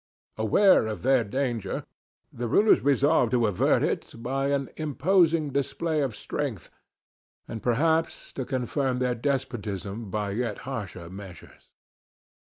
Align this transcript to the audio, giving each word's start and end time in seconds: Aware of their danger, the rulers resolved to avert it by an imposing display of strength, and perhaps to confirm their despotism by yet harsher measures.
Aware 0.37 0.87
of 0.87 1.03
their 1.03 1.23
danger, 1.23 1.85
the 2.33 2.47
rulers 2.47 2.81
resolved 2.83 3.29
to 3.33 3.45
avert 3.45 3.83
it 3.83 4.15
by 4.17 4.47
an 4.47 4.71
imposing 4.75 5.51
display 5.51 6.01
of 6.01 6.15
strength, 6.15 6.71
and 7.47 7.61
perhaps 7.61 8.33
to 8.33 8.43
confirm 8.43 8.97
their 8.97 9.13
despotism 9.13 10.09
by 10.09 10.31
yet 10.31 10.57
harsher 10.65 11.07
measures. 11.07 11.69